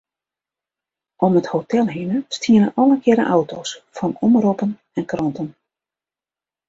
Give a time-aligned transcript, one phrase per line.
[1.15, 5.49] Om it hotel hinne stiene allegearre auto's fan omroppen en kranten.